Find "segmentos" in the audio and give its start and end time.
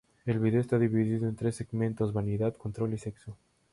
1.57-2.11